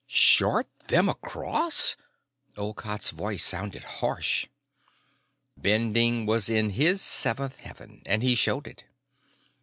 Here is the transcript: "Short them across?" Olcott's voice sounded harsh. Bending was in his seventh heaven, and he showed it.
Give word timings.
"Short 0.07 0.65
them 0.87 1.07
across?" 1.07 1.95
Olcott's 2.57 3.11
voice 3.11 3.43
sounded 3.45 3.83
harsh. 3.83 4.47
Bending 5.55 6.25
was 6.25 6.49
in 6.49 6.71
his 6.71 7.03
seventh 7.03 7.57
heaven, 7.57 8.01
and 8.07 8.23
he 8.23 8.33
showed 8.33 8.65
it. 8.65 8.85